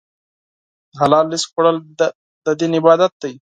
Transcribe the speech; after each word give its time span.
د 0.89 0.91
حلال 1.01 1.25
رزق 1.33 1.49
خوړل 1.53 1.77
د 2.45 2.47
دین 2.59 2.71
عبادت 2.79 3.11
دی. 3.21 3.33